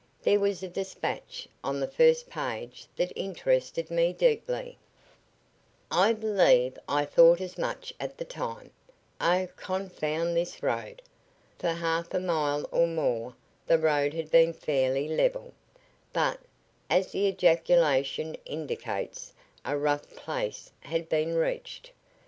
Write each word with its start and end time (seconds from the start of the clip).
There 0.23 0.39
was 0.39 0.63
a 0.63 0.67
despatch 0.67 1.47
on 1.63 1.79
the 1.79 1.87
first 1.87 2.27
page 2.27 2.87
that 2.95 3.13
interested 3.15 3.91
me 3.91 4.13
deeply." 4.13 4.79
"I 5.91 6.11
believe 6.13 6.79
I 6.89 7.05
thought 7.05 7.39
as 7.39 7.55
much 7.55 7.93
at 7.99 8.17
the 8.17 8.25
time. 8.25 8.71
Oh, 9.19 9.47
confound 9.57 10.35
this 10.35 10.63
road!" 10.63 11.03
For 11.59 11.67
half 11.69 12.15
a 12.15 12.19
mile 12.19 12.67
or 12.71 12.87
more 12.87 13.35
the 13.67 13.77
road 13.77 14.15
had 14.15 14.31
been 14.31 14.53
fairly 14.53 15.07
level, 15.07 15.53
but, 16.13 16.39
as 16.89 17.11
the 17.11 17.27
ejaculation 17.27 18.35
indicates, 18.43 19.33
a 19.63 19.77
rough 19.77 20.15
place 20.15 20.71
had 20.79 21.09
been 21.09 21.35
reached. 21.35 21.91